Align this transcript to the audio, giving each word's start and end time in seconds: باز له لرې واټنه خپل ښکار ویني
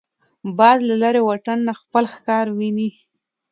باز 0.57 0.79
له 0.89 0.95
لرې 1.03 1.21
واټنه 1.25 1.71
خپل 1.81 2.05
ښکار 2.13 2.45
ویني 2.57 2.89